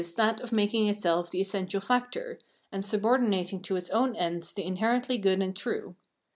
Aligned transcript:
that 0.15 0.39
of 0.39 0.51
making 0.51 0.87
itself 0.87 1.29
the 1.29 1.39
essential 1.39 1.79
factor, 1.79 2.39
and 2.71 2.83
subordinating 2.83 3.61
to 3.61 3.75
its 3.75 3.91
own 3.91 4.15
ends 4.15 4.51
the 4.55 4.63
inherently 4.65 5.15
good 5.15 5.43
and 5.43 5.55
true. 5.55 5.95